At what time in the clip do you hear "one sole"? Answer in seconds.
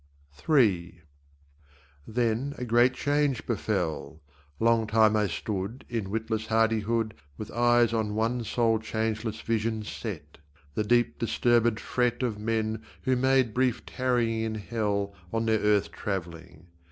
8.15-8.79